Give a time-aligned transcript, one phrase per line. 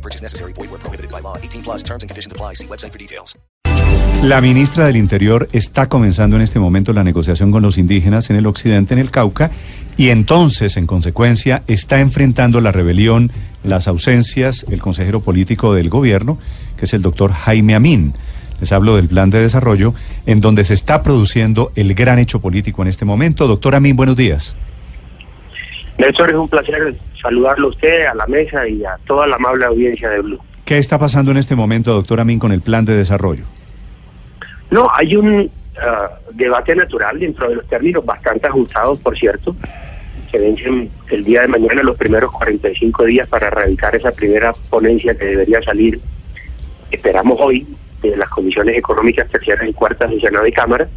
[0.00, 0.54] No purchase necessary.
[0.54, 1.36] Void where prohibited by law.
[1.36, 2.54] 18 plus terms and conditions apply.
[2.54, 3.38] See website for details.
[4.22, 8.36] La ministra del Interior está comenzando en este momento la negociación con los indígenas en
[8.36, 9.50] el occidente, en el Cauca,
[9.96, 13.32] y entonces, en consecuencia, está enfrentando la rebelión,
[13.64, 16.38] las ausencias, el consejero político del gobierno,
[16.76, 18.14] que es el doctor Jaime Amín.
[18.60, 19.94] Les hablo del plan de desarrollo,
[20.26, 23.46] en donde se está produciendo el gran hecho político en este momento.
[23.46, 24.54] Doctor Amín, buenos días.
[26.00, 29.66] Néstor, es un placer saludarlo a usted, a la mesa y a toda la amable
[29.66, 30.40] audiencia de Blue.
[30.64, 33.44] ¿Qué está pasando en este momento, doctor Amín, con el plan de desarrollo?
[34.70, 35.50] No, hay un
[35.82, 39.54] ah, debate natural dentro de los términos bastante ajustados, por cierto.
[40.30, 45.14] Se vencen el día de mañana los primeros 45 días para erradicar esa primera ponencia
[45.14, 46.00] que debería salir,
[46.90, 47.66] esperamos hoy,
[48.00, 50.88] de las comisiones económicas terceras y cuartas de Senado y Cámara.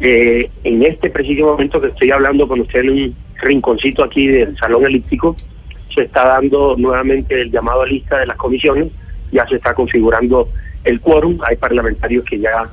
[0.00, 4.56] Eh, en este preciso momento que estoy hablando con usted en un rinconcito aquí del
[4.56, 5.36] Salón Elíptico,
[5.94, 8.88] se está dando nuevamente el llamado a lista de las comisiones,
[9.30, 10.48] ya se está configurando
[10.84, 12.68] el quórum, hay parlamentarios que ya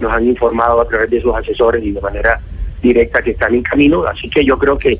[0.00, 2.40] nos han informado a través de sus asesores y de manera
[2.82, 4.98] directa que están en camino, así que yo creo que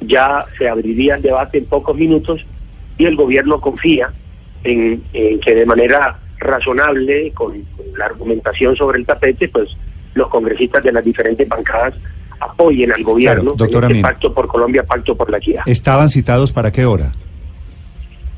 [0.00, 2.44] ya se abriría el debate en pocos minutos
[2.96, 4.10] y el gobierno confía
[4.64, 9.76] en, que de manera razonable, con, con la argumentación sobre el tapete, pues
[10.14, 11.94] los congresistas de las diferentes bancadas
[12.40, 15.62] apoyen al gobierno Claro, en este pacto por Colombia, pacto por la equidad.
[15.66, 17.12] ¿Estaban citados para qué hora?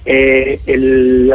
[0.04, 1.32] Eh, el,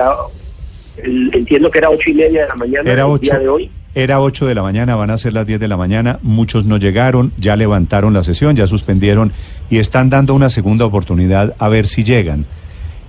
[1.34, 3.32] entiendo que era ocho y media de la mañana Era el ocho.
[3.32, 3.72] día de hoy.
[3.98, 6.76] Era 8 de la mañana, van a ser las 10 de la mañana, muchos no
[6.76, 9.32] llegaron, ya levantaron la sesión, ya suspendieron
[9.70, 12.46] y están dando una segunda oportunidad a ver si llegan.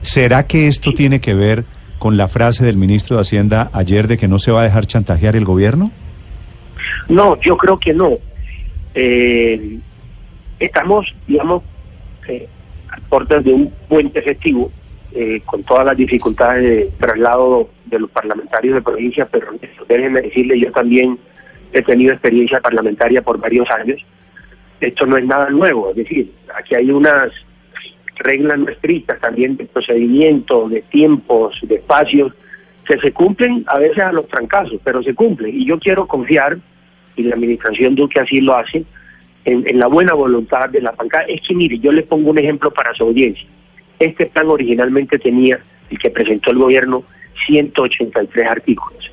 [0.03, 1.65] ¿Será que esto tiene que ver
[1.99, 4.87] con la frase del ministro de Hacienda ayer de que no se va a dejar
[4.87, 5.91] chantajear el gobierno?
[7.09, 8.11] No, yo creo que no.
[8.99, 9.79] Eh,
[10.59, 11.63] estamos, digamos,
[12.29, 12.49] eh,
[12.91, 14.73] a puertas de un puente festivo,
[15.13, 19.49] eh, con todas las dificultades de traslado de los parlamentarios de provincia, pero
[19.87, 21.19] déjenme decirle, yo también
[21.75, 24.03] he tenido experiencia parlamentaria por varios años.
[24.81, 27.33] Esto no es nada nuevo, es decir, aquí hay unas
[28.19, 32.33] reglas no estrictas también de procedimiento, de tiempos, de espacios,
[32.87, 35.55] que se cumplen a veces a los trancazos, pero se cumplen.
[35.55, 36.57] Y yo quiero confiar,
[37.17, 38.85] y la administración Duque así lo hace,
[39.45, 41.25] en, la buena voluntad de la bancada.
[41.25, 43.47] Es que, mire, yo le pongo un ejemplo para su audiencia.
[43.99, 45.59] Este plan originalmente tenía,
[45.91, 47.05] el que presentó el gobierno,
[47.47, 49.11] 183 artículos.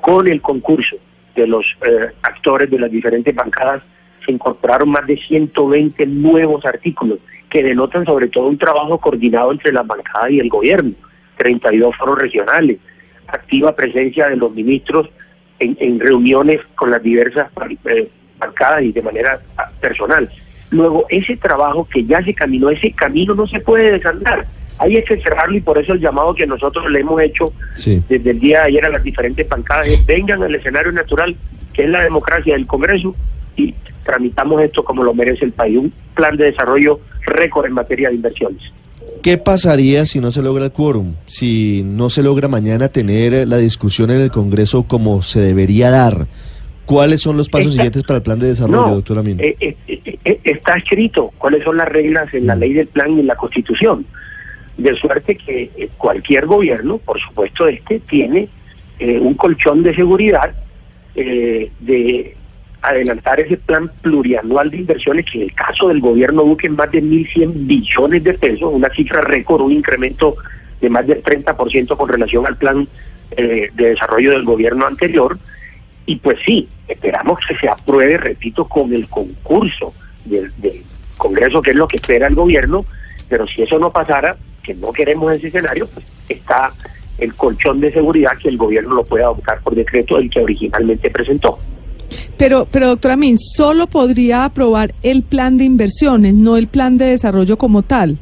[0.00, 0.96] Con el concurso
[1.34, 3.82] de los eh, actores de las diferentes bancadas,
[4.24, 7.18] se incorporaron más de 120 nuevos artículos
[7.50, 10.92] que denotan sobre todo un trabajo coordinado entre las bancadas y el gobierno.
[11.38, 12.78] 32 foros regionales,
[13.26, 15.08] activa presencia de los ministros
[15.62, 17.48] en, en reuniones con las diversas
[17.86, 18.08] eh,
[18.38, 20.28] bancadas y de manera ah, personal.
[20.70, 24.46] Luego, ese trabajo que ya se caminó, ese camino no se puede desandar.
[24.78, 28.02] Hay que cerrarlo y por eso el llamado que nosotros le hemos hecho Sí.
[28.08, 31.36] desde el día de ayer a las diferentes bancadas es vengan al escenario natural,
[31.74, 33.14] que es la democracia del Congreso,
[33.56, 35.76] y tramitamos esto como lo merece el país.
[35.78, 38.62] Un plan de desarrollo récord en materia de inversiones.
[39.22, 41.14] ¿Qué pasaría si no se logra el quórum?
[41.26, 46.26] Si no se logra mañana tener la discusión en el Congreso como se debería dar.
[46.86, 49.38] ¿Cuáles son los pasos Está- siguientes para el plan de desarrollo, No, doctor Amin?
[49.40, 49.76] eh, eh,
[50.24, 53.36] eh, está escrito cuáles son las reglas en la ley del plan y en la
[53.36, 54.04] constitución.
[54.76, 58.48] De suerte que cualquier gobierno, por supuesto este, tiene
[58.98, 60.52] eh, un colchón de seguridad
[61.14, 62.36] eh, de
[62.82, 66.90] adelantar ese plan plurianual de inversiones, que en el caso del gobierno Duque es más
[66.90, 70.36] de 1.100 billones de pesos, una cifra récord, un incremento
[70.80, 72.88] de más del 30% con relación al plan
[73.36, 75.38] eh, de desarrollo del gobierno anterior.
[76.06, 79.94] Y pues sí, esperamos que se apruebe, repito, con el concurso
[80.24, 80.82] del, del
[81.16, 82.84] Congreso, que es lo que espera el gobierno,
[83.28, 86.72] pero si eso no pasara, que no queremos ese escenario, pues está
[87.18, 91.10] el colchón de seguridad que el gobierno lo puede adoptar por decreto, el que originalmente
[91.10, 91.60] presentó.
[92.42, 97.04] Pero, pero doctora Min, solo podría aprobar el plan de inversiones, no el plan de
[97.04, 98.18] desarrollo como tal.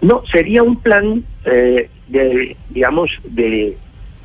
[0.00, 3.76] No, sería un plan eh, de, digamos, de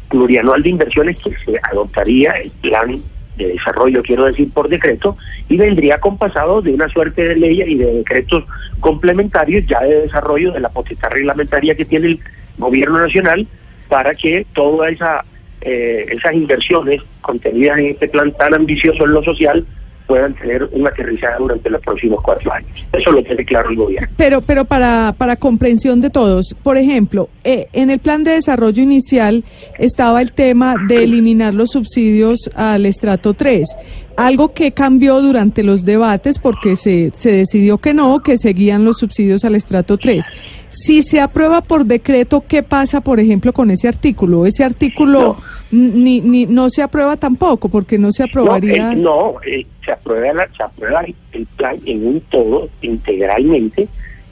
[0.07, 3.01] plurianual de inversiones que se adoptaría el plan
[3.35, 5.17] de desarrollo, quiero decir, por decreto,
[5.49, 8.45] y vendría acompasado de una suerte de leyes y de decretos
[8.79, 12.19] complementarios ya de desarrollo de la potestad reglamentaria que tiene el
[12.57, 13.45] gobierno nacional
[13.89, 15.25] para que toda esa
[15.61, 19.65] eh, esas inversiones contenidas en este plan tan ambicioso en lo social
[20.07, 22.69] puedan tener un aterrizaje durante los próximos cuatro años.
[22.93, 24.07] Eso lo tiene claro el gobierno.
[24.17, 28.81] Pero, pero para, para comprensión de todos, por ejemplo, eh, en el plan de desarrollo
[28.81, 29.43] inicial
[29.77, 33.67] estaba el tema de eliminar los subsidios al estrato 3,
[34.15, 38.97] algo que cambió durante los debates porque se, se decidió que no, que seguían los
[38.97, 40.25] subsidios al estrato 3.
[40.69, 44.45] Si se aprueba por decreto, ¿qué pasa, por ejemplo, con ese artículo?
[44.45, 45.37] Ese artículo
[45.71, 48.93] ni, ni, no se aprueba tampoco, porque no se aprobaría.
[48.93, 53.87] No, eh, no eh, se, aprueba la- se aprueba el plan en un todo, integralmente,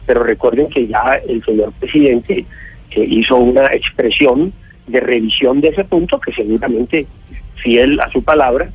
[0.06, 2.46] pero recuerden que ya el señor presidente
[2.92, 4.54] eh, hizo una expresión
[4.88, 7.08] de revisión de ese punto que seguramente,
[7.64, 8.70] fiel a su palabra,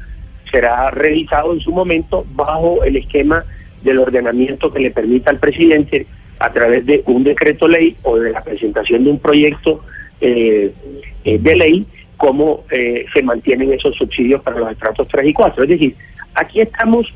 [0.50, 3.44] será revisado en su momento bajo el esquema
[3.84, 6.06] del ordenamiento que le permita al presidente
[6.40, 9.82] a través de un decreto ley o de la presentación de un proyecto
[10.20, 10.72] eh,
[11.24, 11.86] de ley
[12.20, 15.62] cómo eh, se mantienen esos subsidios para los estratos 3 y 4.
[15.62, 15.96] Es decir,
[16.34, 17.06] aquí estamos,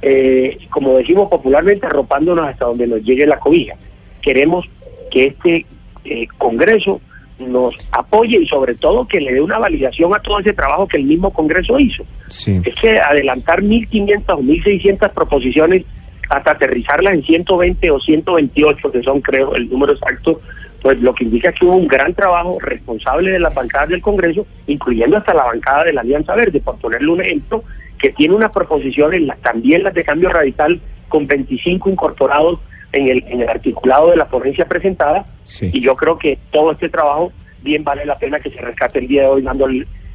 [0.00, 3.74] eh, como decimos popularmente, arropándonos hasta donde nos llegue la cobija.
[4.22, 4.64] Queremos
[5.10, 5.66] que este
[6.06, 7.02] eh, Congreso
[7.38, 10.96] nos apoye y sobre todo que le dé una validación a todo ese trabajo que
[10.96, 12.04] el mismo Congreso hizo.
[12.28, 12.58] Sí.
[12.64, 15.84] Es que adelantar 1.500 o 1.600 proposiciones
[16.30, 20.40] hasta aterrizarlas en 120 o 128, que son creo el número exacto,
[20.86, 24.46] pues lo que indica que hubo un gran trabajo responsable de las bancadas del Congreso,
[24.68, 27.64] incluyendo hasta la bancada de la Alianza Verde, por ponerle un ejemplo,
[27.98, 32.60] que tiene unas proposiciones, las- también las de cambio radical, con 25 incorporados
[32.92, 35.70] en el, en el articulado de la ponencia presentada, Sí.
[35.74, 39.08] y yo creo que todo este trabajo bien vale la pena que se rescate el
[39.08, 39.66] día de hoy dando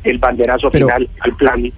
[0.04, 1.72] el, banderazo Pero- final al plan de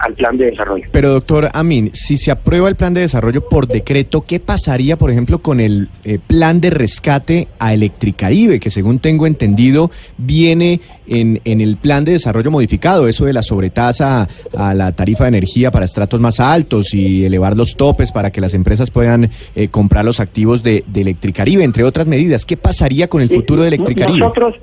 [0.00, 0.86] al plan de desarrollo.
[0.90, 5.10] Pero doctor Amin, si se aprueba el plan de desarrollo por decreto, ¿qué pasaría, por
[5.10, 11.40] ejemplo, con el eh, plan de rescate a Electricaribe, que según tengo entendido viene en,
[11.44, 15.70] en el plan de desarrollo modificado, eso de la sobretasa a la tarifa de energía
[15.70, 20.04] para estratos más altos y elevar los topes para que las empresas puedan eh, comprar
[20.04, 22.44] los activos de, de Electricaribe, entre otras medidas?
[22.46, 24.18] ¿Qué pasaría con el Sí, futuro de no- Electricaribe?
[24.20, 24.54] Nosotros,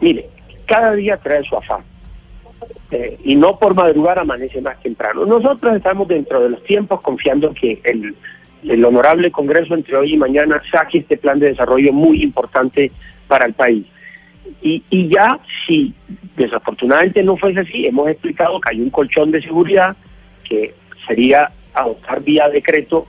[0.00, 0.28] mire,
[0.66, 1.80] cada día trae su afán.
[2.90, 5.24] Eh, y no por madrugar amanece más temprano.
[5.24, 8.14] Nosotros estamos dentro de los tiempos confiando que el,
[8.64, 12.92] el honorable Congreso entre hoy y mañana saque este plan de desarrollo muy importante
[13.28, 13.86] para el país.
[14.60, 15.94] Y, y ya, si
[16.36, 19.96] desafortunadamente no fuese así, hemos explicado que hay un colchón de seguridad
[20.48, 20.74] que
[21.06, 23.06] sería adoptar vía decreto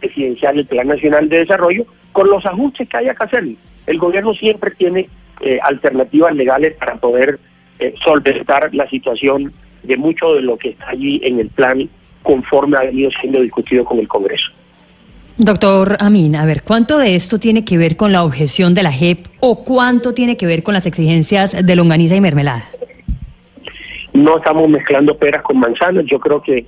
[0.00, 3.44] presidencial el Plan Nacional de Desarrollo con los ajustes que haya que hacer.
[3.86, 5.08] El gobierno siempre tiene
[5.40, 7.38] eh, alternativas legales para poder
[7.78, 9.52] eh, solventar la situación
[9.82, 11.88] de mucho de lo que está allí en el plan
[12.22, 14.50] conforme ha venido siendo discutido con el Congreso.
[15.38, 18.90] Doctor Amin, a ver, ¿cuánto de esto tiene que ver con la objeción de la
[18.90, 22.64] JEP o cuánto tiene que ver con las exigencias de longaniza y mermelada?
[24.14, 26.06] No estamos mezclando peras con manzanas.
[26.06, 26.64] Yo creo que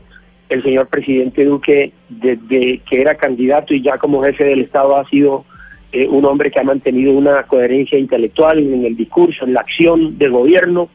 [0.51, 5.09] el señor presidente Duque, desde que era candidato y ya como jefe del Estado, ha
[5.09, 5.47] sido
[5.93, 10.19] eh, un hombre que ha mantenido una coherencia intelectual en el discurso, en la acción
[10.19, 10.91] del gobierno.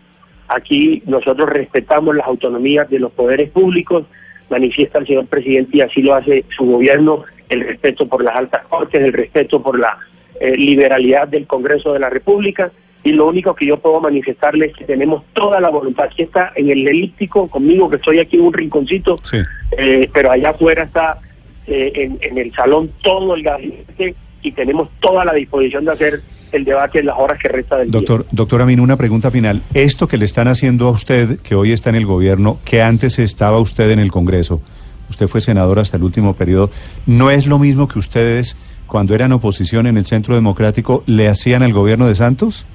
[0.48, 4.06] Aquí nosotros respetamos las autonomías de los poderes públicos,
[4.50, 8.66] manifiesta el señor presidente y así lo hace su gobierno, el respeto por las altas
[8.68, 9.98] cortes, el respeto por la
[10.40, 12.72] eh, liberalidad del Congreso de la República
[13.04, 16.06] y lo único que yo puedo manifestarles es que tenemos toda la voluntad.
[16.06, 19.38] Aquí está en el elíptico conmigo, que estoy aquí en un rinconcito, Sí.
[19.78, 21.20] eh, pero allá afuera está
[21.68, 26.22] eh, en, en el salón todo el gabinete y tenemos toda la disposición de hacer
[26.54, 28.00] el debate en las horas que resta del día.
[28.00, 29.62] Doctor, doctor Amin, una pregunta final.
[29.74, 33.20] Esto que le están haciendo a usted, que hoy está en el gobierno, que antes
[33.20, 34.62] estaba usted en el Congreso,
[35.10, 36.70] usted fue senador hasta el último periodo,
[37.08, 38.56] ¿no es lo mismo que ustedes,
[38.88, 42.68] cuando eran oposición en el Centro Democrático, le hacían al gobierno de Santos?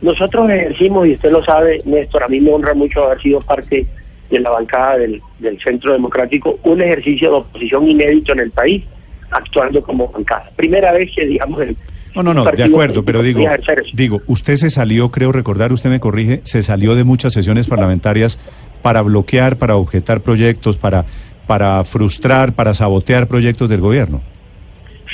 [0.00, 3.86] Nosotros ejercimos, y usted lo sabe, Néstor, a mí me honra mucho haber sido parte
[4.30, 8.82] de la bancada del, del Centro Democrático, un ejercicio de oposición inédito en el país,
[9.30, 10.50] actuando como bancada.
[10.56, 11.76] Primera vez que, digamos, el,
[12.16, 13.72] No, no, no, de acuerdo, pero digo, eso.
[13.92, 18.38] digo, usted se salió, creo recordar, usted me corrige, se salió de muchas sesiones parlamentarias
[18.82, 21.04] para bloquear, para objetar proyectos, para,
[21.46, 24.22] para frustrar, para sabotear proyectos del gobierno.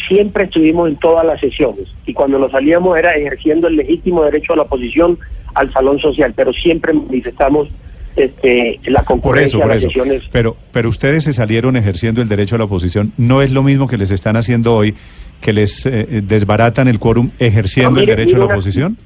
[0.09, 4.53] siempre estuvimos en todas las sesiones y cuando nos salíamos era ejerciendo el legítimo derecho
[4.53, 5.19] a la oposición
[5.55, 7.69] al salón social, pero siempre manifestamos
[8.17, 9.89] este, la Por concurrencia eso, a por las eso.
[9.89, 10.23] sesiones.
[10.33, 13.13] Pero, pero ustedes se salieron ejerciendo el derecho a la oposición.
[13.17, 14.95] ¿No es lo mismo que les están haciendo hoy,
[15.43, 18.97] que les eh, desbaratan el quórum ejerciendo No, el derecho a la una- oposición?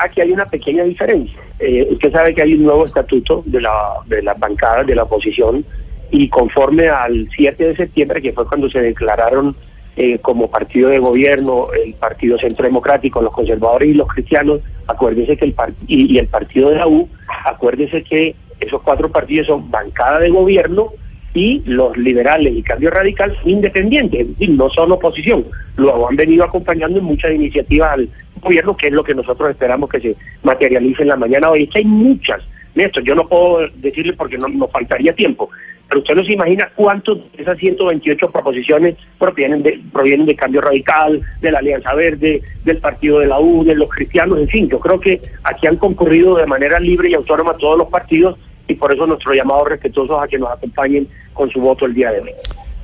[0.00, 1.36] Aquí hay una pequeña diferencia.
[1.58, 3.72] Eh, usted sabe que hay un nuevo estatuto de, la,
[4.06, 5.64] de las bancadas de la oposición
[6.12, 9.56] y conforme al 7 de septiembre, que fue cuando se declararon
[9.96, 15.36] eh, como partido de gobierno, el Partido Centro Democrático, los conservadores y los cristianos, acuérdese
[15.36, 15.54] que el
[15.88, 17.08] y, y el partido de la U,
[17.44, 20.92] acuérdese que esos cuatro partidos son bancada de gobierno
[21.34, 25.44] y los liberales y cambio radical independientes, es no son oposición,
[25.76, 28.08] lo han venido acompañando en muchas iniciativas al
[28.40, 31.68] gobierno, que es lo que nosotros esperamos que se materialice en la mañana hoy.
[31.74, 32.42] Hay muchas,
[32.74, 35.50] Néstor, yo no puedo decirle porque no nos faltaría tiempo,
[35.88, 40.60] pero usted no se imagina cuántos de esas 128 proposiciones provienen de, provienen de Cambio
[40.60, 44.68] Radical, de la Alianza Verde, del Partido de la U, de los cristianos, en fin,
[44.68, 48.74] yo creo que aquí han concurrido de manera libre y autónoma todos los partidos y
[48.74, 52.20] por eso nuestro llamado respetuoso a que nos acompañen con su voto el día de
[52.20, 52.30] hoy.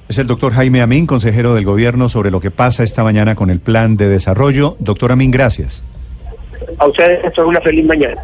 [0.08, 3.50] Es el doctor Jaime Amín, consejero del gobierno, sobre lo que pasa esta mañana con
[3.50, 4.76] el plan de desarrollo.
[4.78, 5.82] Doctor Amín, gracias.
[6.78, 8.22] A ustedes, esto es una feliz mañana.